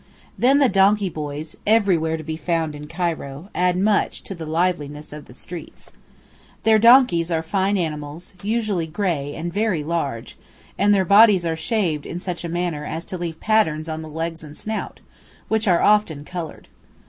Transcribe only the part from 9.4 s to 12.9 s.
very large, and their bodies are shaved in such a manner